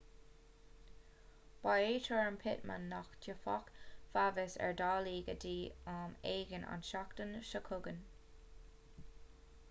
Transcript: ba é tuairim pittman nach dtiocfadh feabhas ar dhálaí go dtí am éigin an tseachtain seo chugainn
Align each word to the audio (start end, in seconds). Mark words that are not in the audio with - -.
ba 1.65 1.73
é 1.89 1.97
tuairim 2.05 2.37
pittman 2.43 2.87
nach 2.93 3.11
dtiocfadh 3.25 3.67
feabhas 4.15 4.55
ar 4.67 4.73
dhálaí 4.79 5.13
go 5.27 5.35
dtí 5.43 5.53
am 5.93 6.15
éigin 6.31 6.65
an 6.77 6.83
tseachtain 6.87 7.35
seo 7.51 7.63
chugainn 7.69 8.01